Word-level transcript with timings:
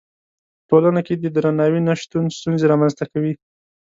په 0.67 0.67
ټولنه 0.69 1.01
کې 1.07 1.13
د 1.17 1.25
درناوي 1.35 1.81
نه 1.87 1.93
شتون 2.01 2.23
ستونزې 2.37 2.65
رامنځته 2.71 3.05
کوي. 3.11 3.33